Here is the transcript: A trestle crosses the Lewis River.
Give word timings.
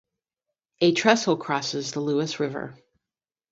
A 0.79 0.93
trestle 0.93 1.37
crosses 1.37 1.91
the 1.91 1.99
Lewis 1.99 2.39
River. 2.39 2.75